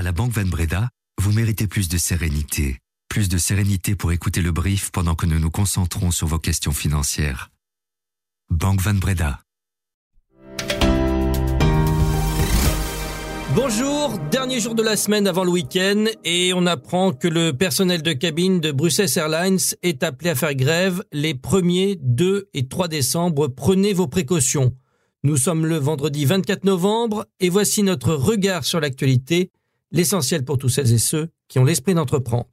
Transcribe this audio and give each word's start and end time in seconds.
À 0.00 0.02
la 0.02 0.12
Banque 0.12 0.32
Van 0.32 0.46
Breda, 0.46 0.88
vous 1.20 1.30
méritez 1.30 1.66
plus 1.66 1.90
de 1.90 1.98
sérénité. 1.98 2.78
Plus 3.10 3.28
de 3.28 3.36
sérénité 3.36 3.94
pour 3.94 4.12
écouter 4.12 4.40
le 4.40 4.50
brief 4.50 4.90
pendant 4.92 5.14
que 5.14 5.26
nous 5.26 5.38
nous 5.38 5.50
concentrons 5.50 6.10
sur 6.10 6.26
vos 6.26 6.38
questions 6.38 6.72
financières. 6.72 7.50
Banque 8.48 8.80
Van 8.80 8.94
Breda. 8.94 9.40
Bonjour, 13.54 14.18
dernier 14.30 14.58
jour 14.58 14.74
de 14.74 14.82
la 14.82 14.96
semaine 14.96 15.26
avant 15.26 15.44
le 15.44 15.50
week-end 15.50 16.06
et 16.24 16.54
on 16.54 16.64
apprend 16.64 17.12
que 17.12 17.28
le 17.28 17.52
personnel 17.52 18.00
de 18.00 18.14
cabine 18.14 18.58
de 18.58 18.72
Brussels 18.72 19.18
Airlines 19.18 19.58
est 19.82 20.02
appelé 20.02 20.30
à 20.30 20.34
faire 20.34 20.54
grève 20.54 21.04
les 21.12 21.34
1er, 21.34 21.98
2 22.00 22.48
et 22.54 22.68
3 22.68 22.88
décembre. 22.88 23.48
Prenez 23.48 23.92
vos 23.92 24.06
précautions. 24.06 24.74
Nous 25.24 25.36
sommes 25.36 25.66
le 25.66 25.76
vendredi 25.76 26.24
24 26.24 26.64
novembre 26.64 27.26
et 27.38 27.50
voici 27.50 27.82
notre 27.82 28.14
regard 28.14 28.64
sur 28.64 28.80
l'actualité, 28.80 29.50
l'essentiel 29.92 30.44
pour 30.44 30.58
tous 30.58 30.68
celles 30.68 30.92
et 30.92 30.98
ceux 30.98 31.28
qui 31.48 31.58
ont 31.58 31.64
l'esprit 31.64 31.94
d'entreprendre. 31.94 32.46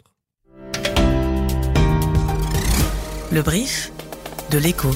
Le 3.31 3.41
brief 3.41 3.91
de 4.51 4.57
l'écho. 4.57 4.89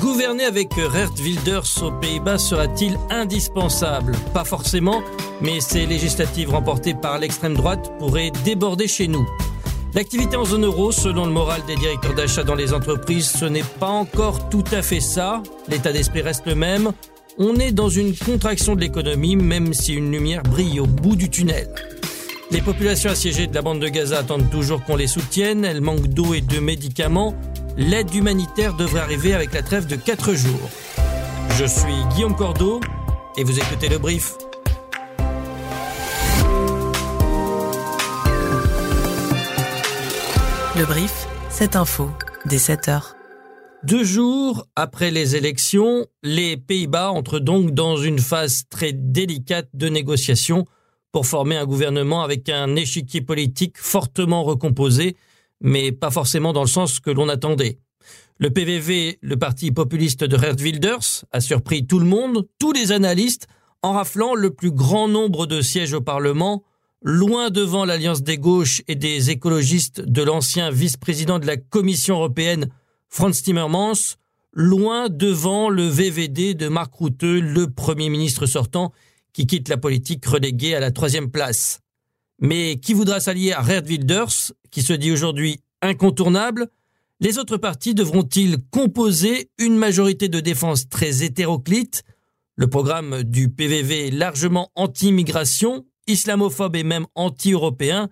Gouverner 0.00 0.44
avec 0.44 0.74
Gert 0.74 1.12
Wilders 1.20 1.82
aux 1.82 1.90
Pays-Bas 1.92 2.38
sera-t-il 2.38 2.96
indispensable? 3.10 4.12
Pas 4.32 4.44
forcément, 4.44 5.02
mais 5.40 5.60
ces 5.60 5.86
législatives 5.86 6.50
remportées 6.50 6.94
par 6.94 7.18
l'extrême 7.18 7.54
droite 7.54 7.92
pourraient 7.98 8.30
déborder 8.44 8.86
chez 8.86 9.08
nous. 9.08 9.26
L'activité 9.94 10.36
en 10.36 10.44
zone 10.44 10.64
euro, 10.64 10.92
selon 10.92 11.26
le 11.26 11.32
moral 11.32 11.62
des 11.66 11.74
directeurs 11.74 12.14
d'achat 12.14 12.44
dans 12.44 12.54
les 12.54 12.72
entreprises, 12.72 13.30
ce 13.30 13.46
n'est 13.46 13.62
pas 13.62 13.88
encore 13.88 14.48
tout 14.48 14.64
à 14.70 14.82
fait 14.82 15.00
ça. 15.00 15.42
L'état 15.68 15.92
d'esprit 15.92 16.22
reste 16.22 16.46
le 16.46 16.54
même. 16.54 16.92
On 17.38 17.56
est 17.56 17.72
dans 17.72 17.90
une 17.90 18.16
contraction 18.16 18.74
de 18.74 18.80
l'économie, 18.80 19.36
même 19.36 19.74
si 19.74 19.92
une 19.92 20.10
lumière 20.10 20.42
brille 20.42 20.80
au 20.80 20.86
bout 20.86 21.16
du 21.16 21.28
tunnel. 21.28 21.68
Les 22.50 22.62
populations 22.62 23.10
assiégées 23.10 23.46
de 23.46 23.54
la 23.54 23.60
bande 23.60 23.78
de 23.78 23.88
Gaza 23.88 24.20
attendent 24.20 24.48
toujours 24.50 24.82
qu'on 24.82 24.96
les 24.96 25.06
soutienne. 25.06 25.62
Elles 25.62 25.82
manquent 25.82 26.08
d'eau 26.08 26.32
et 26.32 26.40
de 26.40 26.58
médicaments. 26.60 27.34
L'aide 27.76 28.14
humanitaire 28.14 28.72
devrait 28.72 29.00
arriver 29.00 29.34
avec 29.34 29.52
la 29.52 29.62
trêve 29.62 29.86
de 29.86 29.96
4 29.96 30.32
jours. 30.32 30.70
Je 31.58 31.66
suis 31.66 31.94
Guillaume 32.14 32.34
Cordeau 32.34 32.80
et 33.36 33.44
vous 33.44 33.58
écoutez 33.58 33.90
le 33.90 33.98
brief. 33.98 34.32
Le 40.74 40.86
brief, 40.86 41.26
cette 41.50 41.76
info, 41.76 42.10
dès 42.46 42.58
7 42.58 42.88
heures. 42.88 43.15
Deux 43.86 44.02
jours 44.02 44.66
après 44.74 45.12
les 45.12 45.36
élections, 45.36 46.08
les 46.24 46.56
Pays-Bas 46.56 47.12
entrent 47.12 47.38
donc 47.38 47.70
dans 47.70 47.96
une 47.96 48.18
phase 48.18 48.64
très 48.68 48.92
délicate 48.92 49.68
de 49.74 49.88
négociation 49.88 50.64
pour 51.12 51.24
former 51.24 51.56
un 51.56 51.66
gouvernement 51.66 52.24
avec 52.24 52.48
un 52.48 52.74
échiquier 52.74 53.20
politique 53.20 53.78
fortement 53.78 54.42
recomposé, 54.42 55.16
mais 55.60 55.92
pas 55.92 56.10
forcément 56.10 56.52
dans 56.52 56.62
le 56.62 56.66
sens 56.66 56.98
que 56.98 57.12
l'on 57.12 57.28
attendait. 57.28 57.78
Le 58.38 58.50
PVV, 58.50 59.20
le 59.22 59.36
parti 59.36 59.70
populiste 59.70 60.24
de 60.24 60.36
Geert 60.36 60.56
Wilders, 60.58 61.24
a 61.30 61.40
surpris 61.40 61.86
tout 61.86 62.00
le 62.00 62.06
monde, 62.06 62.48
tous 62.58 62.72
les 62.72 62.90
analystes, 62.90 63.46
en 63.82 63.92
raflant 63.92 64.34
le 64.34 64.50
plus 64.50 64.72
grand 64.72 65.06
nombre 65.06 65.46
de 65.46 65.60
sièges 65.60 65.92
au 65.92 66.00
Parlement, 66.00 66.64
loin 67.02 67.50
devant 67.50 67.84
l'alliance 67.84 68.24
des 68.24 68.38
gauches 68.38 68.82
et 68.88 68.96
des 68.96 69.30
écologistes 69.30 70.00
de 70.00 70.24
l'ancien 70.24 70.72
vice-président 70.72 71.38
de 71.38 71.46
la 71.46 71.56
Commission 71.56 72.16
européenne, 72.16 72.68
Franz 73.08 73.42
Timmermans, 73.42 74.16
loin 74.52 75.08
devant 75.08 75.68
le 75.68 75.86
VVD 75.86 76.54
de 76.54 76.68
Mark 76.68 76.94
Rutte, 76.94 77.22
le 77.22 77.66
Premier 77.66 78.08
ministre 78.08 78.46
sortant, 78.46 78.92
qui 79.32 79.46
quitte 79.46 79.68
la 79.68 79.76
politique 79.76 80.24
reléguée 80.26 80.74
à 80.74 80.80
la 80.80 80.90
troisième 80.90 81.30
place. 81.30 81.80
Mais 82.40 82.78
qui 82.80 82.94
voudra 82.94 83.20
s'allier 83.20 83.52
à 83.52 83.62
Geert 83.62 83.84
Wilders, 83.86 84.52
qui 84.70 84.82
se 84.82 84.92
dit 84.92 85.12
aujourd'hui 85.12 85.60
incontournable? 85.82 86.68
Les 87.20 87.38
autres 87.38 87.56
partis 87.56 87.94
devront-ils 87.94 88.58
composer 88.70 89.50
une 89.58 89.76
majorité 89.76 90.28
de 90.28 90.40
défense 90.40 90.88
très 90.88 91.22
hétéroclite? 91.22 92.02
Le 92.56 92.66
programme 92.68 93.22
du 93.22 93.48
PVV 93.48 94.10
largement 94.10 94.70
anti-immigration, 94.74 95.84
islamophobe 96.06 96.76
et 96.76 96.82
même 96.82 97.06
anti-européen. 97.14 98.08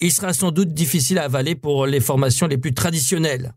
Il 0.00 0.12
sera 0.12 0.32
sans 0.32 0.50
doute 0.50 0.74
difficile 0.74 1.18
à 1.18 1.24
avaler 1.24 1.54
pour 1.54 1.86
les 1.86 2.00
formations 2.00 2.46
les 2.46 2.58
plus 2.58 2.74
traditionnelles. 2.74 3.54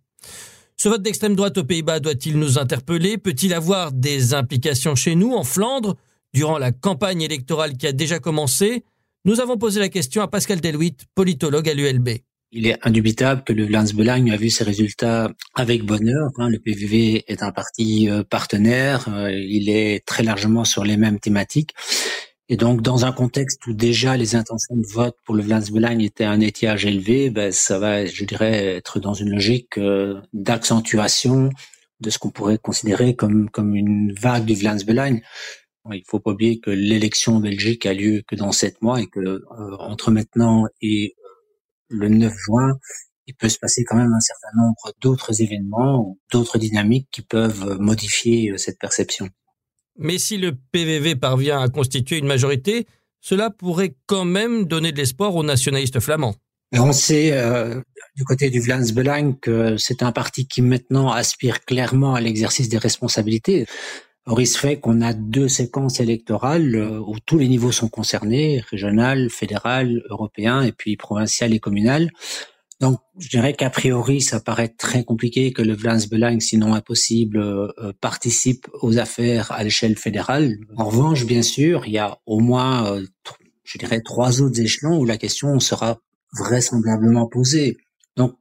Ce 0.80 0.90
vote 0.90 1.02
d'extrême 1.02 1.36
droite 1.36 1.58
aux 1.58 1.64
Pays-Bas 1.64 2.00
doit-il 2.00 2.38
nous 2.38 2.60
interpeller? 2.60 3.18
Peut-il 3.18 3.56
avoir 3.56 3.92
des 3.92 4.36
implications 4.36 4.94
chez 4.94 5.16
nous, 5.16 5.34
en 5.34 5.44
Flandre, 5.44 5.96
durant 6.36 6.60
la 6.60 6.72
campagne 6.72 7.24
électorale 7.24 7.78
qui 7.78 7.88
a 7.88 7.92
déjà 7.92 8.20
commencé? 8.20 8.84
Nous 9.26 9.40
avons 9.40 9.58
posé 9.58 9.80
la 9.80 9.90
question 9.90 10.22
à 10.22 10.28
Pascal 10.28 10.62
Deluit, 10.62 10.96
politologue 11.16 11.68
à 11.68 11.74
l'ULB. 11.74 12.10
Il 12.52 12.68
est 12.68 12.78
indubitable 12.84 13.44
que 13.44 13.54
le 13.54 13.66
Vlaams 13.66 13.88
a 14.30 14.38
vu 14.38 14.52
ses 14.52 14.64
résultats 14.64 15.32
avec 15.56 15.84
bonheur. 15.84 16.30
Hein. 16.38 16.48
Le 16.48 16.60
PVV 16.60 17.24
est 17.28 17.42
un 17.42 17.52
parti 17.52 18.08
euh, 18.08 18.24
partenaire, 18.24 19.10
euh, 19.10 19.32
il 19.32 19.70
est 19.70 20.06
très 20.06 20.22
largement 20.22 20.64
sur 20.64 20.86
les 20.86 20.96
mêmes 20.96 21.20
thématiques. 21.20 21.74
Et 22.50 22.56
donc, 22.56 22.82
dans 22.82 23.06
un 23.06 23.12
contexte 23.12 23.66
où 23.68 23.74
déjà 23.74 24.16
les 24.16 24.36
intentions 24.36 24.78
de 24.78 24.88
vote 24.88 25.18
pour 25.26 25.36
le 25.36 25.44
Vlaams 25.44 26.00
étaient 26.00 26.24
un 26.24 26.40
étiage 26.40 26.86
élevé, 26.86 27.30
ben, 27.30 27.52
ça 27.52 27.78
va, 27.78 28.06
je 28.06 28.24
dirais, 28.24 28.78
être 28.78 29.00
dans 29.00 29.14
une 29.14 29.32
logique 29.32 29.78
euh, 29.78 30.22
d'accentuation 30.32 31.50
de 32.00 32.10
ce 32.10 32.20
qu'on 32.20 32.30
pourrait 32.30 32.58
considérer 32.58 33.16
comme, 33.16 33.50
comme 33.50 33.76
une 33.76 34.14
vague 34.14 34.46
du 34.46 34.54
Vlaams 34.54 34.80
Il 35.92 36.04
faut 36.08 36.20
pas 36.20 36.32
oublier 36.32 36.60
que 36.60 36.70
l'élection 36.70 37.38
en 37.38 37.40
Belgique 37.40 37.86
a 37.86 37.94
lieu 37.94 38.24
que 38.28 38.36
dans 38.36 38.52
sept 38.52 38.82
mois 38.82 39.02
et 39.02 39.08
que 39.08 39.42
entre 39.80 40.12
maintenant 40.12 40.68
et 40.82 41.16
le 41.90 42.10
9 42.10 42.34
juin, 42.34 42.78
il 43.26 43.36
peut 43.36 43.50
se 43.50 43.60
passer 43.60 43.84
quand 43.84 43.98
même 43.98 44.14
un 44.14 44.20
certain 44.20 44.50
nombre 44.56 44.94
d'autres 45.02 45.42
événements 45.42 46.18
d'autres 46.32 46.58
dynamiques 46.58 47.10
qui 47.12 47.22
peuvent 47.22 47.78
modifier 47.80 48.52
euh, 48.52 48.58
cette 48.58 48.80
perception. 48.80 49.30
Mais 49.98 50.18
si 50.18 50.38
le 50.38 50.54
PVV 50.72 51.16
parvient 51.16 51.60
à 51.60 51.70
constituer 51.70 52.18
une 52.18 52.28
majorité, 52.28 52.86
cela 53.22 53.50
pourrait 53.50 53.96
quand 54.06 54.26
même 54.26 54.66
donner 54.66 54.92
de 54.92 54.98
l'espoir 54.98 55.36
aux 55.36 55.44
nationalistes 55.44 56.00
flamands. 56.00 56.36
on 56.74 56.94
sait 56.94 57.32
euh, 57.34 57.82
du 58.16 58.24
côté 58.24 58.50
du 58.50 58.60
Vlaams 58.60 58.92
Belang 58.94 59.34
que 59.40 59.78
c'est 59.78 60.04
un 60.04 60.12
parti 60.12 60.48
qui 60.48 60.62
maintenant 60.62 61.12
aspire 61.12 61.66
clairement 61.66 62.16
à 62.16 62.22
l'exercice 62.22 62.70
des 62.70 62.78
responsabilités. 62.78 63.66
Or, 64.26 64.42
il 64.42 64.48
se 64.48 64.60
fait 64.60 64.78
qu'on 64.78 65.02
a 65.02 65.14
deux 65.14 65.48
séquences 65.48 66.02
électorales 66.02 66.76
euh, 66.76 67.00
où 67.00 67.16
tous 67.26 67.38
les 67.38 67.48
niveaux 67.48 67.72
sont 67.72 67.88
concernés, 67.88 68.62
régional, 68.70 69.30
fédéral, 69.30 70.04
européen 70.10 70.64
et 70.64 70.74
puis 70.74 70.98
provincial 70.98 71.54
et 71.54 71.60
communal. 71.60 72.12
Donc, 72.80 73.00
je 73.18 73.30
dirais 73.30 73.54
qu'a 73.54 73.72
priori, 73.72 74.22
ça 74.22 74.40
paraît 74.40 74.68
très 74.68 75.04
compliqué 75.04 75.52
que 75.52 75.64
le 75.64 75.74
Vlaams 75.74 76.06
Belang, 76.12 76.40
sinon 76.40 76.76
impossible, 76.76 77.40
euh, 77.40 77.92
participe 78.02 78.68
aux 78.82 79.00
affaires 79.00 79.52
à 79.52 79.64
l'échelle 79.64 79.98
fédérale. 79.98 80.58
En 80.76 80.86
revanche, 80.86 81.26
bien 81.26 81.42
sûr, 81.42 81.88
il 81.88 81.94
y 81.94 81.98
a 81.98 82.20
au 82.28 82.40
moins, 82.40 82.94
euh, 82.94 83.06
je 83.64 83.80
dirais, 83.80 84.02
trois 84.02 84.42
autres 84.42 84.60
échelons 84.62 85.00
où 85.00 85.06
la 85.06 85.18
question 85.18 85.60
sera 85.60 86.00
vraisemblablement 86.38 87.28
posée. 87.28 87.78
Donc, 88.16 88.36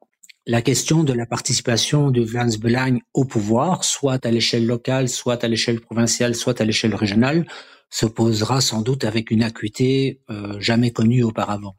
la 0.46 0.60
question 0.60 1.02
de 1.02 1.14
la 1.14 1.24
participation 1.24 2.10
du 2.10 2.22
Vlaams 2.22 2.56
Belang 2.60 2.98
au 3.14 3.24
pouvoir, 3.24 3.84
soit 3.84 4.24
à 4.26 4.30
l'échelle 4.30 4.66
locale, 4.66 5.08
soit 5.08 5.42
à 5.44 5.48
l'échelle 5.48 5.80
provinciale, 5.80 6.34
soit 6.34 6.60
à 6.60 6.64
l'échelle 6.64 6.94
régionale, 6.94 7.46
se 7.88 8.04
posera 8.04 8.60
sans 8.60 8.82
doute 8.82 9.04
avec 9.04 9.30
une 9.30 9.42
acuité 9.42 10.20
euh, 10.28 10.60
jamais 10.60 10.90
connue 10.90 11.22
auparavant. 11.22 11.76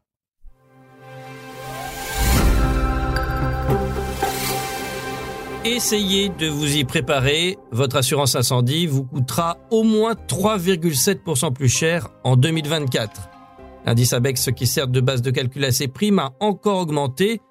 Essayez 5.70 6.30
de 6.30 6.46
vous 6.46 6.78
y 6.78 6.84
préparer. 6.84 7.58
Votre 7.72 7.96
assurance 7.96 8.34
incendie 8.34 8.86
vous 8.86 9.04
coûtera 9.04 9.58
au 9.70 9.82
moins 9.82 10.14
3,7% 10.14 11.52
plus 11.52 11.68
cher 11.68 12.08
en 12.24 12.36
2024. 12.36 13.28
L'indice 13.84 14.14
ABEX 14.14 14.48
qui 14.56 14.66
sert 14.66 14.88
de 14.88 15.00
base 15.02 15.20
de 15.20 15.30
calcul 15.30 15.66
à 15.66 15.70
ces 15.70 15.86
primes 15.86 16.20
a 16.20 16.32
encore 16.40 16.78
augmenté 16.78 17.42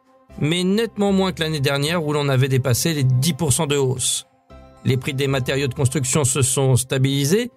mais 0.41 0.63
nettement 0.63 1.11
moins 1.11 1.31
que 1.31 1.43
l'année 1.43 1.59
dernière 1.59 2.03
où 2.03 2.11
l'on 2.11 2.27
avait 2.27 2.47
dépassé 2.47 2.95
les 2.95 3.03
10% 3.03 3.67
de 3.67 3.77
hausse. 3.77 4.25
Les 4.83 4.97
prix 4.97 5.13
des 5.13 5.27
matériaux 5.27 5.67
de 5.67 5.75
construction 5.75 6.23
se 6.23 6.41
sont 6.41 6.75
stabilisés 6.75 7.51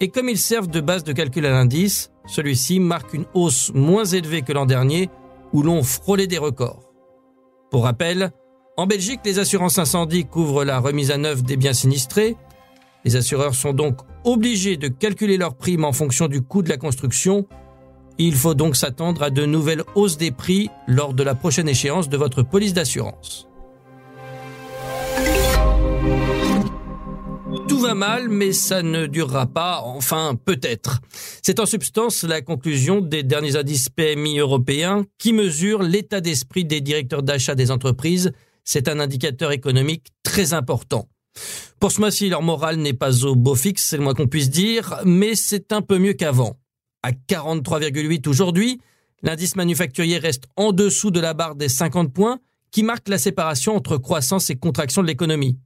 et 0.00 0.08
comme 0.08 0.28
ils 0.28 0.38
servent 0.38 0.68
de 0.68 0.82
base 0.82 1.04
de 1.04 1.14
calcul 1.14 1.46
à 1.46 1.52
l'indice, 1.52 2.10
celui-ci 2.26 2.80
marque 2.80 3.14
une 3.14 3.24
hausse 3.32 3.72
moins 3.74 4.04
élevée 4.04 4.42
que 4.42 4.52
l'an 4.52 4.66
dernier 4.66 5.08
où 5.54 5.62
l'on 5.62 5.82
frôlait 5.82 6.26
des 6.26 6.38
records. 6.38 6.82
Pour 7.70 7.84
rappel, 7.84 8.30
en 8.76 8.86
Belgique, 8.86 9.20
les 9.24 9.38
assurances 9.38 9.78
incendie 9.78 10.24
couvrent 10.24 10.64
la 10.64 10.78
remise 10.78 11.10
à 11.10 11.18
neuf 11.18 11.42
des 11.42 11.56
biens 11.56 11.72
sinistrés. 11.72 12.36
Les 13.04 13.16
assureurs 13.16 13.54
sont 13.54 13.72
donc 13.72 13.98
obligés 14.24 14.76
de 14.76 14.88
calculer 14.88 15.36
leurs 15.36 15.54
primes 15.54 15.84
en 15.84 15.92
fonction 15.92 16.28
du 16.28 16.42
coût 16.42 16.62
de 16.62 16.68
la 16.68 16.76
construction 16.76 17.46
il 18.18 18.34
faut 18.34 18.54
donc 18.54 18.76
s'attendre 18.76 19.22
à 19.22 19.30
de 19.30 19.46
nouvelles 19.46 19.82
hausses 19.94 20.16
des 20.16 20.30
prix 20.30 20.70
lors 20.86 21.14
de 21.14 21.22
la 21.22 21.34
prochaine 21.34 21.68
échéance 21.68 22.08
de 22.08 22.16
votre 22.16 22.42
police 22.42 22.74
d'assurance. 22.74 23.48
Tout 27.68 27.78
va 27.78 27.94
mal, 27.94 28.28
mais 28.28 28.52
ça 28.52 28.82
ne 28.82 29.06
durera 29.06 29.46
pas, 29.46 29.82
enfin 29.84 30.36
peut-être. 30.42 31.00
C'est 31.42 31.58
en 31.58 31.66
substance 31.66 32.22
la 32.22 32.40
conclusion 32.42 33.00
des 33.00 33.22
derniers 33.22 33.56
indices 33.56 33.88
PMI 33.88 34.38
européens 34.38 35.04
qui 35.18 35.32
mesurent 35.32 35.82
l'état 35.82 36.20
d'esprit 36.20 36.64
des 36.64 36.80
directeurs 36.80 37.22
d'achat 37.22 37.54
des 37.54 37.70
entreprises. 37.70 38.32
C'est 38.64 38.88
un 38.88 39.00
indicateur 39.00 39.52
économique 39.52 40.08
très 40.22 40.54
important. 40.54 41.08
Pour 41.80 41.90
ce 41.90 42.00
mois-ci, 42.00 42.28
leur 42.28 42.42
morale 42.42 42.76
n'est 42.76 42.92
pas 42.92 43.24
au 43.24 43.34
beau 43.34 43.54
fixe, 43.54 43.84
c'est 43.84 43.96
le 43.96 44.04
moins 44.04 44.14
qu'on 44.14 44.28
puisse 44.28 44.50
dire, 44.50 45.00
mais 45.04 45.34
c'est 45.34 45.72
un 45.72 45.82
peu 45.82 45.98
mieux 45.98 46.12
qu'avant. 46.12 46.58
À 47.02 47.10
43,8 47.12 48.28
aujourd'hui, 48.28 48.80
l'indice 49.22 49.56
manufacturier 49.56 50.18
reste 50.18 50.44
en 50.56 50.72
dessous 50.72 51.10
de 51.10 51.20
la 51.20 51.34
barre 51.34 51.56
des 51.56 51.68
50 51.68 52.12
points, 52.12 52.38
qui 52.70 52.82
marque 52.82 53.08
la 53.08 53.18
séparation 53.18 53.76
entre 53.76 53.96
croissance 53.96 54.50
et 54.50 54.56
contraction 54.56 55.02
de 55.02 55.06
l'économie. 55.06 55.58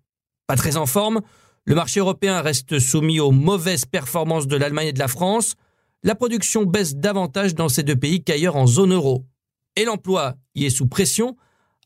Pas 0.47 0.57
très 0.57 0.77
en 0.77 0.87
forme, 0.87 1.21
le 1.65 1.75
marché 1.75 2.01
européen 2.01 2.41
reste 2.41 2.79
soumis 2.79 3.21
aux 3.21 3.33
mauvaises 3.33 3.85
performances 3.85 4.47
de 4.47 4.57
l'Allemagne 4.57 4.89
et 4.89 4.93
de 4.93 4.99
la 4.99 5.09
France, 5.09 5.55
la 6.03 6.15
production 6.15 6.65
baisse 6.65 6.95
davantage 6.95 7.55
dans 7.55 7.69
ces 7.69 7.83
deux 7.83 7.97
pays 7.97 8.23
qu'ailleurs 8.23 8.57
en 8.57 8.67
zone 8.67 8.93
euro. 8.93 9.27
Et 9.75 9.85
l'emploi 9.85 10.37
y 10.55 10.65
est 10.65 10.71
sous 10.71 10.87
pression, 10.87 11.37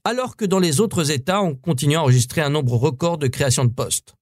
alors 0.05 0.37
que 0.37 0.44
dans 0.44 0.58
les 0.58 0.81
autres 0.81 1.11
États, 1.11 1.43
on 1.43 1.55
continue 1.55 1.97
à 1.97 2.02
enregistrer 2.02 2.41
un 2.41 2.50
nombre 2.50 2.75
record 2.75 3.19
de 3.19 3.26
création 3.26 3.64
de 3.64 3.73
postes. 3.73 4.14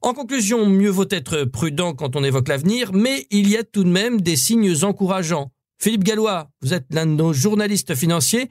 En 0.00 0.14
conclusion, 0.14 0.66
mieux 0.66 0.90
vaut 0.90 1.08
être 1.10 1.44
prudent 1.44 1.92
quand 1.92 2.14
on 2.14 2.22
évoque 2.22 2.48
l'avenir, 2.48 2.92
mais 2.92 3.26
il 3.30 3.48
y 3.48 3.56
a 3.56 3.64
tout 3.64 3.84
de 3.84 3.88
même 3.88 4.20
des 4.20 4.36
signes 4.36 4.84
encourageants. 4.84 5.50
Philippe 5.80 6.04
Gallois, 6.04 6.50
vous 6.62 6.74
êtes 6.74 6.86
l'un 6.90 7.06
de 7.06 7.12
nos 7.12 7.32
journalistes 7.32 7.94
financiers. 7.94 8.50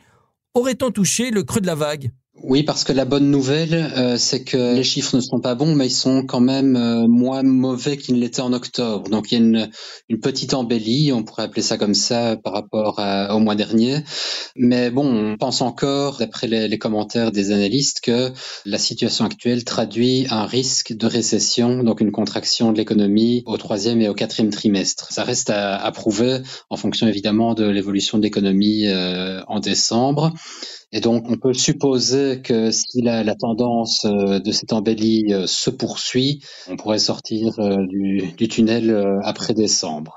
Aurait-on 0.53 0.91
touché 0.91 1.31
le 1.31 1.43
creux 1.43 1.61
de 1.61 1.67
la 1.67 1.75
vague? 1.75 2.11
Oui, 2.43 2.63
parce 2.63 2.83
que 2.83 2.93
la 2.93 3.05
bonne 3.05 3.31
nouvelle, 3.31 3.73
euh, 3.73 4.17
c'est 4.17 4.43
que 4.43 4.75
les 4.75 4.83
chiffres 4.83 5.15
ne 5.15 5.21
sont 5.21 5.39
pas 5.39 5.55
bons, 5.55 5.75
mais 5.75 5.87
ils 5.87 5.91
sont 5.91 6.23
quand 6.23 6.39
même 6.39 6.75
euh, 6.75 7.07
moins 7.07 7.41
mauvais 7.41 7.97
qu'ils 7.97 8.15
ne 8.15 8.19
l'étaient 8.19 8.41
en 8.41 8.53
octobre. 8.53 9.09
Donc 9.09 9.31
il 9.31 9.35
y 9.35 9.37
a 9.37 9.67
une, 10.09 10.19
petite 10.19 10.53
embellie, 10.53 11.11
on 11.13 11.23
pourrait 11.23 11.43
appeler 11.43 11.61
ça 11.61 11.77
comme 11.77 11.93
ça 11.93 12.37
par 12.37 12.53
rapport 12.53 12.99
au 13.31 13.39
mois 13.39 13.55
dernier. 13.55 14.03
Mais 14.55 14.89
bon, 14.89 15.05
on 15.05 15.37
pense 15.37 15.61
encore, 15.61 16.17
d'après 16.17 16.47
les, 16.47 16.77
commentaires 16.77 17.31
des 17.31 17.51
analystes, 17.51 18.01
que 18.01 18.31
la 18.65 18.77
situation 18.77 19.25
actuelle 19.25 19.63
traduit 19.63 20.27
un 20.29 20.45
risque 20.45 20.95
de 20.95 21.07
récession, 21.07 21.83
donc 21.83 22.01
une 22.01 22.11
contraction 22.11 22.71
de 22.71 22.77
l'économie 22.77 23.43
au 23.45 23.57
troisième 23.57 24.01
et 24.01 24.09
au 24.09 24.13
quatrième 24.13 24.51
trimestre. 24.51 25.11
Ça 25.11 25.23
reste 25.23 25.49
à, 25.49 25.77
à 25.77 25.91
prouver 25.91 26.39
en 26.69 26.77
fonction 26.77 27.07
évidemment 27.07 27.53
de 27.53 27.65
l'évolution 27.65 28.17
de 28.17 28.23
l'économie 28.23 28.87
euh, 28.87 29.41
en 29.47 29.59
décembre. 29.59 30.33
Et 30.93 31.01
donc, 31.01 31.25
on 31.29 31.35
peut 31.35 31.53
supposer 31.53 32.41
que 32.41 32.71
si 32.71 33.01
la, 33.01 33.35
tendance 33.35 34.05
euh, 34.05 34.39
de 34.39 34.51
cette 34.51 34.71
embellie 34.71 35.33
euh, 35.33 35.45
se 35.45 35.69
poursuit, 35.69 36.41
on 36.69 36.77
pourrait 36.77 36.99
sortir 36.99 37.59
euh, 37.59 37.85
du 37.85 38.47
tunnel 38.47 39.19
après 39.23 39.53
décembre. 39.53 40.15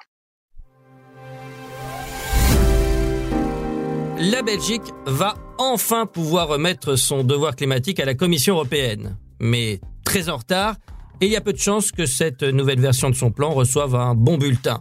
La 4.18 4.42
Belgique 4.42 4.82
va 5.06 5.34
enfin 5.58 6.06
pouvoir 6.06 6.48
remettre 6.48 6.94
son 6.94 7.24
devoir 7.24 7.56
climatique 7.56 7.98
à 7.98 8.04
la 8.04 8.14
Commission 8.14 8.54
européenne. 8.54 9.16
Mais 9.40 9.80
très 10.04 10.28
en 10.28 10.36
retard, 10.36 10.76
et 11.20 11.26
il 11.26 11.32
y 11.32 11.36
a 11.36 11.40
peu 11.40 11.52
de 11.52 11.58
chances 11.58 11.90
que 11.90 12.06
cette 12.06 12.42
nouvelle 12.42 12.80
version 12.80 13.10
de 13.10 13.14
son 13.14 13.30
plan 13.30 13.50
reçoive 13.50 13.94
un 13.96 14.14
bon 14.14 14.38
bulletin. 14.38 14.80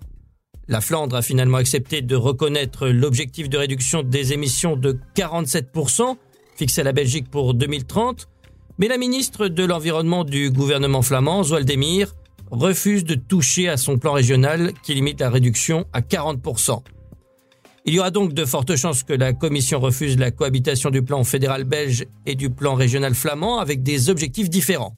La 0.69 0.81
Flandre 0.81 1.15
a 1.15 1.23
finalement 1.23 1.57
accepté 1.57 2.03
de 2.03 2.15
reconnaître 2.15 2.89
l'objectif 2.89 3.49
de 3.49 3.57
réduction 3.57 4.03
des 4.03 4.33
émissions 4.33 4.75
de 4.75 4.99
47% 5.15 6.15
fixé 6.55 6.81
à 6.81 6.83
la 6.83 6.91
Belgique 6.91 7.27
pour 7.31 7.55
2030, 7.55 8.29
mais 8.77 8.87
la 8.87 8.99
ministre 8.99 9.47
de 9.47 9.63
l'Environnement 9.65 10.23
du 10.23 10.51
gouvernement 10.51 11.01
flamand, 11.01 11.41
Zoaldemir, 11.41 12.13
refuse 12.51 13.03
de 13.03 13.15
toucher 13.15 13.67
à 13.67 13.77
son 13.77 13.97
plan 13.97 14.13
régional 14.13 14.73
qui 14.83 14.93
limite 14.93 15.21
la 15.21 15.31
réduction 15.31 15.87
à 15.91 16.01
40%. 16.01 16.83
Il 17.85 17.95
y 17.95 17.99
aura 17.99 18.11
donc 18.11 18.33
de 18.33 18.45
fortes 18.45 18.75
chances 18.75 19.01
que 19.01 19.13
la 19.13 19.33
Commission 19.33 19.79
refuse 19.79 20.19
la 20.19 20.29
cohabitation 20.29 20.91
du 20.91 21.01
plan 21.01 21.23
fédéral 21.23 21.63
belge 21.63 22.05
et 22.27 22.35
du 22.35 22.51
plan 22.51 22.75
régional 22.75 23.15
flamand 23.15 23.57
avec 23.57 23.81
des 23.81 24.11
objectifs 24.11 24.51
différents. 24.51 24.95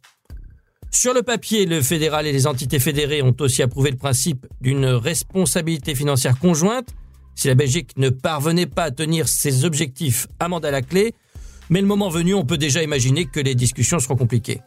Sur 0.92 1.14
le 1.14 1.24
papier, 1.24 1.66
le 1.66 1.82
fédéral 1.82 2.28
et 2.28 2.34
les 2.34 2.48
entités 2.48 2.78
fédérées 2.78 3.22
ont 3.22 3.36
aussi 3.40 3.64
approuvé 3.64 3.92
le 3.92 3.98
principe 3.98 4.46
d'une 4.60 4.86
responsabilité 4.86 5.96
financière 5.96 6.38
conjointe. 6.38 6.90
Si 7.34 7.48
la 7.48 7.56
Belgique 7.56 7.92
ne 7.98 8.10
parvenait 8.10 8.66
pas 8.66 8.84
à 8.84 8.92
tenir 8.92 9.30
ses 9.30 9.64
objectifs, 9.64 10.28
amende 10.40 10.66
à 10.66 10.72
la 10.72 10.82
clé. 10.82 11.14
Mais 11.70 11.80
le 11.80 11.88
moment 11.88 12.10
venu, 12.10 12.34
on 12.34 12.46
peut 12.46 12.58
déjà 12.58 12.84
imaginer 12.84 13.26
que 13.26 13.40
les 13.40 13.56
discussions 13.56 14.00
seront 14.00 14.18
compliquées. 14.18 14.60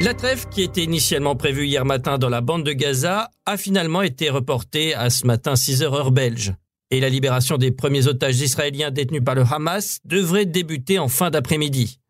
La 0.00 0.14
trêve, 0.14 0.48
qui 0.50 0.62
était 0.62 0.82
initialement 0.82 1.36
prévue 1.36 1.66
hier 1.66 1.84
matin 1.84 2.18
dans 2.18 2.30
la 2.30 2.40
bande 2.40 2.64
de 2.64 2.72
Gaza, 2.72 3.30
a 3.46 3.56
finalement 3.56 4.02
été 4.02 4.28
reportée 4.28 4.94
à 4.94 5.08
ce 5.08 5.26
matin 5.26 5.54
6 5.54 5.82
heures 5.82 5.94
heure 5.94 6.10
belge 6.10 6.54
et 6.90 7.00
la 7.00 7.08
libération 7.08 7.56
des 7.56 7.70
premiers 7.70 8.08
otages 8.08 8.40
israéliens 8.40 8.90
détenus 8.90 9.22
par 9.24 9.34
le 9.34 9.42
Hamas 9.42 10.00
devrait 10.04 10.46
débuter 10.46 10.98
en 10.98 11.08
fin 11.08 11.30
d'après-midi. 11.30 12.00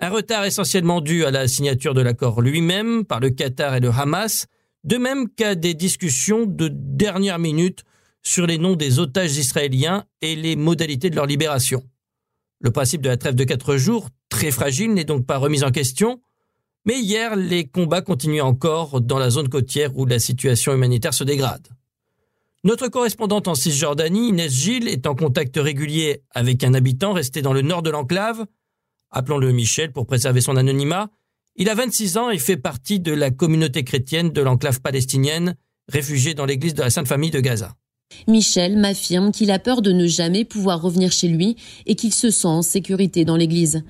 Un 0.00 0.10
retard 0.10 0.44
essentiellement 0.44 1.00
dû 1.00 1.24
à 1.24 1.30
la 1.30 1.46
signature 1.46 1.94
de 1.94 2.00
l'accord 2.00 2.40
lui-même 2.40 3.04
par 3.04 3.20
le 3.20 3.30
Qatar 3.30 3.74
et 3.76 3.80
le 3.80 3.90
Hamas, 3.90 4.46
de 4.82 4.96
même 4.96 5.28
qu'à 5.28 5.54
des 5.54 5.74
discussions 5.74 6.46
de 6.46 6.68
dernière 6.68 7.38
minute 7.38 7.84
sur 8.22 8.46
les 8.46 8.58
noms 8.58 8.76
des 8.76 8.98
otages 8.98 9.36
israéliens 9.36 10.04
et 10.20 10.34
les 10.34 10.56
modalités 10.56 11.10
de 11.10 11.16
leur 11.16 11.26
libération. 11.26 11.82
Le 12.60 12.70
principe 12.70 13.02
de 13.02 13.08
la 13.08 13.16
trêve 13.16 13.34
de 13.34 13.44
quatre 13.44 13.76
jours, 13.76 14.08
très 14.30 14.50
fragile, 14.50 14.94
n'est 14.94 15.04
donc 15.04 15.26
pas 15.26 15.36
remis 15.36 15.62
en 15.62 15.70
question, 15.70 16.20
mais 16.86 16.98
hier, 16.98 17.36
les 17.36 17.66
combats 17.66 18.02
continuent 18.02 18.42
encore 18.42 19.00
dans 19.00 19.18
la 19.18 19.30
zone 19.30 19.48
côtière 19.48 19.96
où 19.96 20.04
la 20.06 20.18
situation 20.18 20.74
humanitaire 20.74 21.14
se 21.14 21.24
dégrade. 21.24 21.66
Notre 22.64 22.88
correspondante 22.88 23.46
en 23.46 23.54
Cisjordanie, 23.54 24.30
Inès 24.30 24.50
Gilles, 24.50 24.88
est 24.88 25.06
en 25.06 25.14
contact 25.14 25.58
régulier 25.58 26.22
avec 26.30 26.64
un 26.64 26.72
habitant 26.72 27.12
resté 27.12 27.42
dans 27.42 27.52
le 27.52 27.60
nord 27.60 27.82
de 27.82 27.90
l'enclave. 27.90 28.46
Appelons-le 29.10 29.52
Michel 29.52 29.92
pour 29.92 30.06
préserver 30.06 30.40
son 30.40 30.56
anonymat. 30.56 31.10
Il 31.56 31.68
a 31.68 31.74
26 31.74 32.16
ans 32.16 32.30
et 32.30 32.38
fait 32.38 32.56
partie 32.56 33.00
de 33.00 33.12
la 33.12 33.30
communauté 33.30 33.84
chrétienne 33.84 34.30
de 34.30 34.40
l'enclave 34.40 34.80
palestinienne, 34.80 35.56
réfugié 35.92 36.32
dans 36.32 36.46
l'église 36.46 36.72
de 36.72 36.80
la 36.80 36.88
Sainte 36.88 37.06
Famille 37.06 37.30
de 37.30 37.40
Gaza. 37.40 37.74
Michel 38.28 38.78
m'affirme 38.78 39.30
qu'il 39.30 39.50
a 39.50 39.58
peur 39.58 39.82
de 39.82 39.92
ne 39.92 40.06
jamais 40.06 40.46
pouvoir 40.46 40.80
revenir 40.80 41.12
chez 41.12 41.28
lui 41.28 41.56
et 41.84 41.96
qu'il 41.96 42.14
se 42.14 42.30
sent 42.30 42.48
en 42.48 42.62
sécurité 42.62 43.26
dans 43.26 43.36
l'église. 43.36 43.82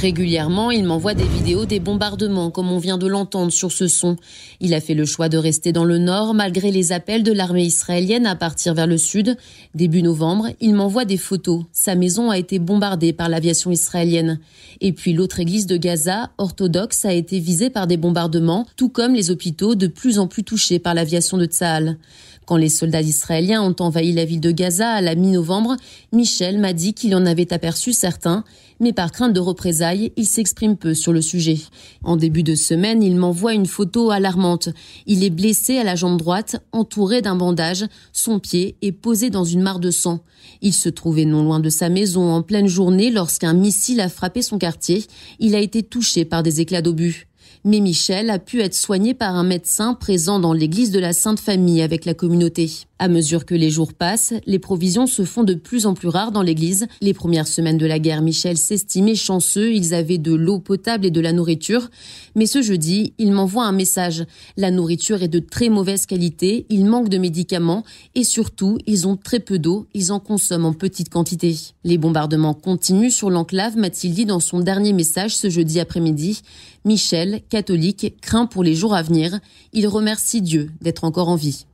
Régulièrement, 0.00 0.70
il 0.70 0.84
m'envoie 0.84 1.12
des 1.12 1.28
vidéos 1.28 1.66
des 1.66 1.78
bombardements, 1.78 2.50
comme 2.50 2.72
on 2.72 2.78
vient 2.78 2.96
de 2.96 3.06
l'entendre 3.06 3.52
sur 3.52 3.70
ce 3.70 3.86
son. 3.86 4.16
Il 4.58 4.72
a 4.72 4.80
fait 4.80 4.94
le 4.94 5.04
choix 5.04 5.28
de 5.28 5.36
rester 5.36 5.72
dans 5.72 5.84
le 5.84 5.98
nord, 5.98 6.32
malgré 6.32 6.70
les 6.70 6.92
appels 6.92 7.22
de 7.22 7.32
l'armée 7.32 7.64
israélienne 7.64 8.24
à 8.24 8.34
partir 8.34 8.72
vers 8.72 8.86
le 8.86 8.96
sud. 8.96 9.36
Début 9.74 10.02
novembre, 10.02 10.48
il 10.58 10.72
m'envoie 10.72 11.04
des 11.04 11.18
photos. 11.18 11.64
Sa 11.72 11.96
maison 11.96 12.30
a 12.30 12.38
été 12.38 12.58
bombardée 12.58 13.12
par 13.12 13.28
l'aviation 13.28 13.70
israélienne. 13.70 14.40
Et 14.80 14.94
puis 14.94 15.12
l'autre 15.12 15.38
église 15.38 15.66
de 15.66 15.76
Gaza, 15.76 16.30
orthodoxe, 16.38 17.04
a 17.04 17.12
été 17.12 17.38
visée 17.38 17.68
par 17.68 17.86
des 17.86 17.98
bombardements, 17.98 18.66
tout 18.76 18.88
comme 18.88 19.12
les 19.12 19.30
hôpitaux 19.30 19.74
de 19.74 19.86
plus 19.86 20.18
en 20.18 20.28
plus 20.28 20.44
touchés 20.44 20.78
par 20.78 20.94
l'aviation 20.94 21.36
de 21.36 21.44
Tsahal. 21.44 21.98
Quand 22.46 22.56
les 22.56 22.68
soldats 22.68 23.02
israéliens 23.02 23.62
ont 23.62 23.76
envahi 23.78 24.12
la 24.12 24.24
ville 24.24 24.40
de 24.40 24.50
Gaza 24.50 24.90
à 24.90 25.00
la 25.00 25.14
mi-novembre, 25.14 25.76
Michel 26.12 26.58
m'a 26.58 26.72
dit 26.72 26.94
qu'il 26.94 27.14
en 27.14 27.24
avait 27.24 27.52
aperçu 27.52 27.92
certains, 27.92 28.44
mais 28.80 28.92
par 28.92 29.12
crainte 29.12 29.32
de 29.32 29.40
représailles, 29.40 30.12
il 30.16 30.26
s'exprime 30.26 30.76
peu 30.76 30.94
sur 30.94 31.12
le 31.12 31.20
sujet. 31.20 31.58
En 32.02 32.16
début 32.16 32.42
de 32.42 32.54
semaine, 32.54 33.02
il 33.02 33.14
m'envoie 33.14 33.54
une 33.54 33.66
photo 33.66 34.10
alarmante. 34.10 34.70
Il 35.06 35.22
est 35.22 35.30
blessé 35.30 35.76
à 35.76 35.84
la 35.84 35.94
jambe 35.94 36.18
droite, 36.18 36.56
entouré 36.72 37.22
d'un 37.22 37.36
bandage, 37.36 37.84
son 38.12 38.40
pied 38.40 38.76
est 38.82 38.92
posé 38.92 39.30
dans 39.30 39.44
une 39.44 39.62
mare 39.62 39.80
de 39.80 39.90
sang. 39.90 40.20
Il 40.62 40.72
se 40.72 40.88
trouvait 40.88 41.26
non 41.26 41.44
loin 41.44 41.60
de 41.60 41.68
sa 41.70 41.88
maison 41.88 42.32
en 42.32 42.42
pleine 42.42 42.66
journée 42.66 43.10
lorsqu'un 43.10 43.52
missile 43.52 44.00
a 44.00 44.08
frappé 44.08 44.42
son 44.42 44.58
quartier. 44.58 45.04
Il 45.38 45.54
a 45.54 45.60
été 45.60 45.82
touché 45.82 46.24
par 46.24 46.42
des 46.42 46.60
éclats 46.60 46.82
d'obus 46.82 47.29
mais 47.64 47.80
Michel 47.80 48.30
a 48.30 48.38
pu 48.38 48.60
être 48.60 48.74
soigné 48.74 49.14
par 49.14 49.34
un 49.34 49.44
médecin 49.44 49.94
présent 49.94 50.38
dans 50.38 50.52
l'église 50.52 50.90
de 50.90 50.98
la 50.98 51.12
Sainte 51.12 51.40
Famille 51.40 51.82
avec 51.82 52.04
la 52.04 52.14
communauté. 52.14 52.70
À 52.98 53.08
mesure 53.08 53.46
que 53.46 53.54
les 53.54 53.70
jours 53.70 53.94
passent, 53.94 54.34
les 54.46 54.58
provisions 54.58 55.06
se 55.06 55.24
font 55.24 55.42
de 55.42 55.54
plus 55.54 55.86
en 55.86 55.94
plus 55.94 56.08
rares 56.08 56.32
dans 56.32 56.42
l'église. 56.42 56.86
Les 57.00 57.14
premières 57.14 57.48
semaines 57.48 57.78
de 57.78 57.86
la 57.86 57.98
guerre, 57.98 58.20
Michel 58.20 58.58
s'estimait 58.58 59.14
chanceux, 59.14 59.72
ils 59.72 59.94
avaient 59.94 60.18
de 60.18 60.34
l'eau 60.34 60.58
potable 60.58 61.06
et 61.06 61.10
de 61.10 61.20
la 61.20 61.32
nourriture. 61.32 61.88
Mais 62.34 62.44
ce 62.44 62.60
jeudi, 62.60 63.14
il 63.16 63.32
m'envoie 63.32 63.64
un 63.64 63.72
message. 63.72 64.26
La 64.58 64.70
nourriture 64.70 65.22
est 65.22 65.28
de 65.28 65.38
très 65.38 65.70
mauvaise 65.70 66.04
qualité, 66.04 66.66
il 66.68 66.84
manque 66.84 67.08
de 67.08 67.16
médicaments 67.16 67.84
et 68.14 68.24
surtout, 68.24 68.76
ils 68.86 69.08
ont 69.08 69.16
très 69.16 69.40
peu 69.40 69.58
d'eau, 69.58 69.86
ils 69.94 70.12
en 70.12 70.20
consomment 70.20 70.66
en 70.66 70.74
petite 70.74 71.08
quantité. 71.08 71.56
Les 71.84 71.96
bombardements 71.96 72.52
continuent 72.52 73.08
sur 73.08 73.30
l'enclave, 73.30 73.78
m'a-t-il 73.78 74.12
dit 74.12 74.26
dans 74.26 74.40
son 74.40 74.60
dernier 74.60 74.92
message 74.92 75.34
ce 75.34 75.48
jeudi 75.48 75.80
après-midi. 75.80 76.42
Michel, 76.84 77.42
catholique, 77.48 78.14
craint 78.20 78.46
pour 78.46 78.62
les 78.62 78.74
jours 78.74 78.94
à 78.94 79.02
venir. 79.02 79.38
Il 79.72 79.86
remercie 79.86 80.42
Dieu 80.42 80.70
d'être 80.80 81.04
encore 81.04 81.28
en 81.28 81.36
vie. 81.36 81.66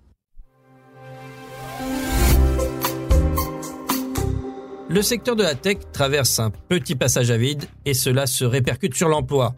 le 4.97 5.03
secteur 5.03 5.37
de 5.37 5.43
la 5.43 5.55
tech 5.55 5.77
traverse 5.93 6.39
un 6.39 6.49
petit 6.51 6.95
passage 6.95 7.31
à 7.31 7.37
vide 7.37 7.67
et 7.85 7.93
cela 7.93 8.27
se 8.27 8.47
répercute 8.47 8.95
sur 8.95 9.11
l'emploi. 9.11 9.55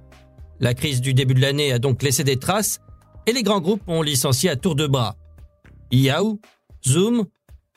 La 0.59 0.75
crise 0.75 1.01
du 1.01 1.15
début 1.15 1.35
de 1.35 1.41
l'année 1.41 1.71
a 1.71 1.79
donc 1.79 2.03
laissé 2.03 2.25
des 2.25 2.39
traces 2.39 2.81
et 3.25 3.33
les 3.33 3.45
grands 3.45 3.61
groupes 3.61 3.83
ont 3.87 4.03
licencié 4.03 4.51
à 4.51 4.57
tour 4.57 4.75
de 4.75 4.89
bras. 4.89 5.15
Yahoo, 5.93 6.41
Zoom, 6.85 7.27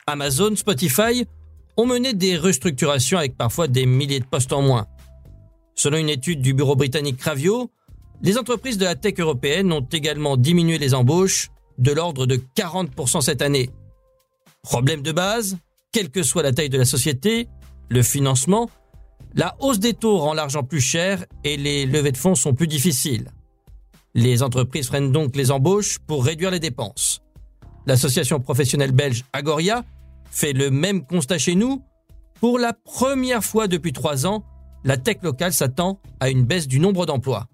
Amazon, 0.08 0.56
Spotify 0.56 1.24
ont 1.76 1.86
mené 1.86 2.14
des 2.14 2.36
restructurations 2.36 3.18
avec 3.18 3.36
parfois 3.36 3.68
des 3.68 3.86
milliers 3.86 4.18
de 4.18 4.24
postes 4.24 4.52
en 4.52 4.62
moins. 4.62 4.88
Selon 5.74 5.98
une 5.98 6.08
étude 6.08 6.40
du 6.42 6.54
bureau 6.54 6.76
britannique 6.76 7.16
Cravio, 7.16 7.70
les 8.22 8.38
entreprises 8.38 8.78
de 8.78 8.84
la 8.84 8.94
tech 8.94 9.14
européenne 9.18 9.72
ont 9.72 9.86
également 9.92 10.36
diminué 10.36 10.78
les 10.78 10.94
embauches 10.94 11.50
de 11.78 11.92
l'ordre 11.92 12.26
de 12.26 12.36
40% 12.56 13.20
cette 13.20 13.42
année. 13.42 13.70
Problème 14.62 15.02
de 15.02 15.12
base, 15.12 15.58
quelle 15.90 16.10
que 16.10 16.22
soit 16.22 16.42
la 16.42 16.52
taille 16.52 16.68
de 16.68 16.78
la 16.78 16.84
société, 16.84 17.48
le 17.88 18.02
financement, 18.02 18.70
la 19.34 19.56
hausse 19.60 19.78
des 19.78 19.94
taux 19.94 20.18
rend 20.18 20.34
l'argent 20.34 20.62
plus 20.62 20.80
cher 20.80 21.24
et 21.42 21.56
les 21.56 21.86
levées 21.86 22.12
de 22.12 22.16
fonds 22.16 22.34
sont 22.34 22.54
plus 22.54 22.68
difficiles. 22.68 23.28
Les 24.14 24.42
entreprises 24.42 24.86
freinent 24.86 25.10
donc 25.10 25.36
les 25.36 25.50
embauches 25.50 25.98
pour 25.98 26.24
réduire 26.24 26.50
les 26.50 26.60
dépenses. 26.60 27.22
L'association 27.86 28.40
professionnelle 28.40 28.92
belge 28.92 29.24
Agoria 29.32 29.84
fait 30.30 30.52
le 30.52 30.70
même 30.70 31.04
constat 31.04 31.38
chez 31.38 31.54
nous. 31.54 31.82
Pour 32.40 32.58
la 32.58 32.72
première 32.72 33.42
fois 33.42 33.68
depuis 33.68 33.92
trois 33.92 34.26
ans, 34.26 34.44
la 34.84 34.96
tech 34.96 35.18
locale 35.22 35.52
s'attend 35.52 36.00
à 36.20 36.30
une 36.30 36.44
baisse 36.44 36.68
du 36.68 36.80
nombre 36.80 37.06
d'emplois. 37.06 37.48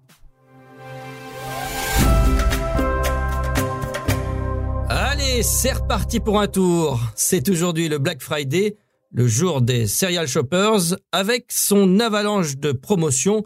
Allez, 4.89 5.43
c'est 5.43 5.73
reparti 5.73 6.19
pour 6.19 6.39
un 6.39 6.47
tour. 6.47 6.99
C'est 7.15 7.47
aujourd'hui 7.49 7.89
le 7.89 7.99
Black 7.99 8.21
Friday, 8.21 8.75
le 9.11 9.27
jour 9.27 9.61
des 9.61 9.87
serial 9.87 10.27
shoppers, 10.27 10.95
avec 11.11 11.45
son 11.49 11.99
avalanche 11.99 12.57
de 12.57 12.71
promotions 12.71 13.43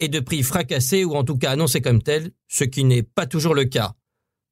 et 0.00 0.08
de 0.08 0.20
prix 0.20 0.42
fracassés 0.42 1.04
ou 1.04 1.14
en 1.14 1.24
tout 1.24 1.36
cas 1.36 1.52
annoncés 1.52 1.80
comme 1.80 2.02
tels, 2.02 2.32
ce 2.48 2.64
qui 2.64 2.84
n'est 2.84 3.02
pas 3.02 3.26
toujours 3.26 3.54
le 3.54 3.64
cas. 3.64 3.92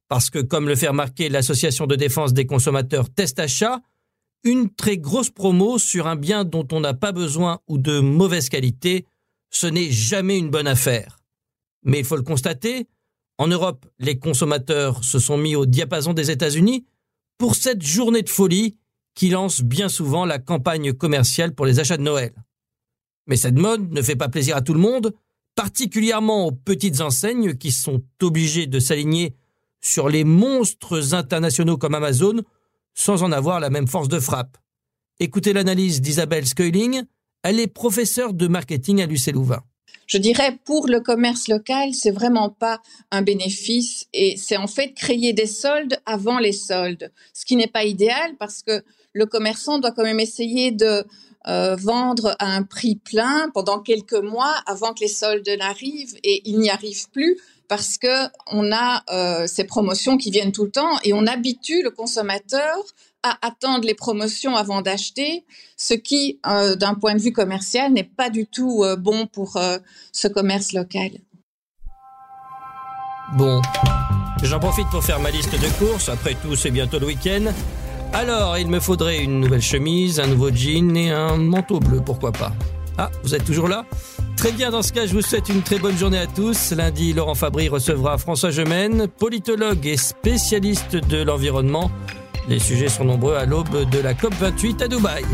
Parce 0.09 0.31
que, 0.31 0.39
comme 0.39 0.69
le 0.69 0.77
fait 0.77 0.89
remarquer 0.89 1.29
l'association 1.29 1.87
de 1.87 1.97
défense 1.97 2.33
des 2.33 2.47
consommateurs 2.47 3.11
Test 3.11 3.39
Achat, 3.39 3.81
une 4.45 4.71
très 4.71 4.99
grosse 4.99 5.31
promo 5.31 5.79
sur 5.79 6.07
un 6.07 6.17
bien 6.17 6.45
dont 6.45 6.67
on 6.73 6.81
n'a 6.81 6.95
pas 6.95 7.13
besoin 7.13 7.61
ou 7.67 7.79
de 7.79 8.01
mauvaise 8.01 8.49
qualité, 8.49 9.07
ce 9.51 9.67
n'est 9.67 9.91
jamais 9.91 10.39
une 10.39 10.51
bonne 10.51 10.67
affaire. 10.67 11.19
Mais 11.85 11.99
il 11.99 12.05
faut 12.05 12.17
le 12.17 12.23
constater, 12.23 12.87
en 13.39 13.47
Europe, 13.47 13.87
les 13.99 14.19
consommateurs 14.19 15.05
se 15.05 15.19
sont 15.19 15.39
mis 15.39 15.55
au 15.55 15.65
diapason 15.65 16.13
des 16.13 16.31
États-Unis 16.31 16.85
pour 17.39 17.55
cette 17.55 17.83
journée 17.83 18.23
de 18.23 18.29
folie 18.29 18.77
qui 19.15 19.31
lance 19.31 19.63
bien 19.63 19.89
souvent 19.89 20.25
la 20.25 20.39
campagne 20.39 20.93
commerciale 20.93 21.55
pour 21.55 21.67
les 21.67 21.79
achats 21.81 21.97
de 21.97 22.03
Noël. 22.03 22.33
Mais 23.27 23.37
cette 23.37 23.59
mode 23.59 23.93
ne 23.93 24.03
fait 24.03 24.17
pas 24.17 24.29
plaisir 24.29 24.57
à 24.57 24.63
tout 24.63 24.75
le 24.75 24.81
monde, 24.81 25.15
particulièrement 25.55 26.47
aux 26.47 26.53
petites 26.53 27.01
enseignes 27.01 27.55
qui 27.55 27.71
sont 27.71 28.03
obligées 28.23 28.67
de 28.67 28.81
s'aligner 28.81 29.35
sur 29.81 30.09
les 30.09 30.25
monstres 30.25 31.15
internationaux 31.15 31.79
comme 31.79 31.95
Amazon 31.95 32.43
sans 32.99 33.23
en 33.23 33.31
avoir 33.31 33.61
la 33.61 33.71
même 33.71 33.87
force 33.87 34.09
de 34.09 34.19
frappe. 34.19 34.59
Écoutez 35.21 35.53
l'analyse 35.53 36.01
d'Isabelle 36.01 36.47
Skeuling, 36.47 37.05
elle 37.45 37.61
est 37.61 37.69
professeure 37.69 38.35
de 38.35 38.49
marketing 38.49 39.01
à 39.01 39.07
l'UC 39.07 39.33
Louvain. 39.33 39.63
Je 40.09 40.19
dirais 40.19 40.59
pour 40.65 40.89
le 40.89 41.01
commerce 41.01 41.47
local, 41.47 41.95
c'est 41.95 42.11
vraiment 42.11 42.51
pas 42.51 42.81
un 43.13 43.23
bénéfice 43.23 44.07
et 44.13 44.37
c'est 44.37 44.57
en 44.57 44.67
fait 44.67 44.95
créer 44.95 45.33
des 45.33 45.47
soldes 45.47 46.01
avant 46.07 46.41
les 46.41 46.53
soldes, 46.53 47.13
ce 47.33 47.45
qui 47.45 47.55
n'est 47.55 47.69
pas 47.69 47.85
idéal 47.85 48.33
parce 48.39 48.63
que 48.63 48.83
le 49.13 49.27
commerçant 49.27 49.79
doit 49.79 49.93
quand 49.93 50.03
même 50.03 50.21
essayer 50.21 50.73
de 50.73 51.05
euh, 51.47 51.77
vendre 51.77 52.35
à 52.41 52.47
un 52.47 52.63
prix 52.63 52.97
plein 52.97 53.49
pendant 53.55 53.79
quelques 53.79 54.13
mois 54.13 54.55
avant 54.67 54.93
que 54.93 55.01
les 55.01 55.09
soldes 55.09 55.49
n'arrivent 55.59 56.17
et 56.25 56.43
il 56.45 56.59
n'y 56.59 56.69
arrive 56.69 57.09
plus 57.11 57.39
parce 57.69 57.97
que 57.97 58.27
on 58.51 58.73
a 58.73 59.03
euh, 59.11 59.47
ces 59.47 59.65
promotions 59.65 60.17
qui 60.17 60.31
viennent 60.31 60.53
tout 60.53 60.65
le 60.65 60.71
temps 60.71 60.99
et 61.05 61.13
on 61.13 61.27
habitue 61.27 61.83
le 61.83 61.91
consommateur 61.91 62.77
à 63.23 63.39
attendre 63.47 63.87
les 63.87 63.95
promotions 63.95 64.57
avant 64.57 64.81
d'acheter, 64.81 65.45
ce 65.77 65.95
qui, 65.95 66.41
euh, 66.47 66.77
d'un 66.77 66.95
point 66.95 67.15
de 67.15 67.21
vue 67.21 67.33
commercial, 67.33 67.93
n'est 67.93 68.05
pas 68.05 68.31
du 68.31 68.47
tout 68.47 68.85
bon 68.99 69.27
pour 69.27 69.59
ce 70.13 70.29
commerce 70.29 70.73
local. 70.73 71.11
Bon, 73.37 73.61
j'en 74.43 74.61
profite 74.61 74.89
pour 74.91 75.05
faire 75.05 75.21
ma 75.21 75.31
liste 75.31 75.53
de 75.53 75.79
courses. 75.79 76.09
Après 76.09 76.35
tout, 76.35 76.57
c'est 76.57 76.71
bientôt 76.71 76.99
le 76.99 77.07
week-end. 77.07 77.53
Alors, 78.13 78.59
il 78.59 78.69
me 78.69 78.81
faudrait 78.81 79.23
une 79.23 79.41
nouvelle 79.41 79.63
chemise, 79.63 80.19
un 80.19 80.27
nouveau 80.27 80.51
jean 80.51 80.97
et 80.97 81.11
un 81.11 81.37
manteau 81.37 81.79
bleu, 81.79 82.01
pourquoi 82.05 82.33
pas. 82.33 82.53
Ah, 82.97 83.11
vous 83.23 83.35
êtes 83.35 83.45
toujours 83.45 83.69
là? 83.69 83.85
Très 84.37 84.53
bien, 84.53 84.71
dans 84.71 84.83
ce 84.83 84.93
cas, 84.93 85.07
je 85.07 85.15
vous 85.15 85.23
souhaite 85.23 85.49
une 85.49 85.63
très 85.63 85.79
bonne 85.79 85.97
journée 85.97 86.19
à 86.19 86.27
tous. 86.27 86.73
Lundi, 86.73 87.13
Laurent 87.13 87.35
Fabry 87.35 87.69
recevra 87.69 88.19
François 88.19 88.51
Gemène, 88.51 89.09
politologue 89.09 89.87
et 89.87 89.97
spécialiste 89.97 90.97
de 90.97 91.23
l'environnement. 91.23 91.91
Les 92.49 92.59
sujets 92.59 92.89
sont 92.89 93.05
nombreux 93.05 93.35
à 93.35 93.45
l'aube 93.45 93.89
de 93.91 93.99
la 93.99 94.15
COP28 94.15 94.83
à 94.85 94.89
Dubaï. 94.89 95.25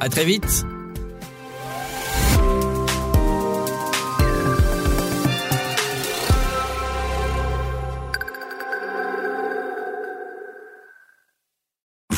À 0.00 0.08
très 0.08 0.24
vite 0.24 0.64